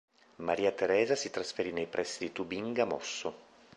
Maria 0.37 0.71
Teresa 0.71 1.13
si 1.15 1.29
trasferì 1.29 1.71
nei 1.71 1.85
pressi 1.85 2.25
di 2.25 2.31
Tubinga 2.31 2.85
mosso. 2.85 3.35